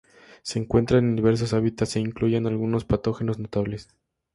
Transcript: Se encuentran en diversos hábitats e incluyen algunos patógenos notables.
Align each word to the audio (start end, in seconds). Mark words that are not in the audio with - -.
Se 0.41 0.57
encuentran 0.57 1.03
en 1.09 1.15
diversos 1.15 1.53
hábitats 1.53 1.95
e 1.95 1.99
incluyen 1.99 2.47
algunos 2.47 2.85
patógenos 2.85 3.37
notables. 3.37 3.87